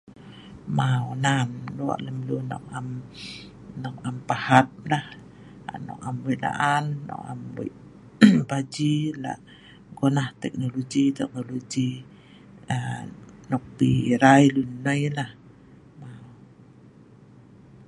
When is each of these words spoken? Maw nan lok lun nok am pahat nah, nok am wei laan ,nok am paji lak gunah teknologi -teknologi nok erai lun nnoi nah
Maw 0.77 1.05
nan 1.23 1.49
lok 1.85 1.99
lun 2.05 2.43
nok 3.83 3.97
am 4.07 4.17
pahat 4.29 4.67
nah, 4.91 5.07
nok 5.87 5.99
am 6.07 6.15
wei 6.25 6.37
laan 6.43 6.85
,nok 7.07 7.23
am 7.31 7.41
paji 8.49 8.93
lak 9.23 9.39
gunah 9.97 10.29
teknologi 10.41 11.03
-teknologi 11.11 11.89
nok 13.49 13.63
erai 14.11 14.43
lun 14.55 14.69
nnoi 14.75 15.01
nah 15.17 15.31